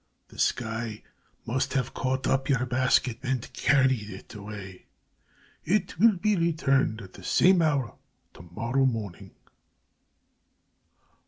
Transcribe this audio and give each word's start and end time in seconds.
The 0.29 0.39
sky 0.39 1.03
must 1.45 1.73
have 1.73 1.93
caught 1.93 2.25
up 2.25 2.49
your 2.49 2.65
basket 2.65 3.19
and 3.21 3.53
carried 3.53 4.09
it 4.09 4.33
away. 4.33 4.87
It 5.63 5.99
will 5.99 6.15
be 6.17 6.35
returned 6.35 7.03
at 7.03 7.13
the 7.13 7.23
same 7.23 7.61
hour 7.61 7.93
tomorrow 8.33 8.87
morning." 8.87 9.35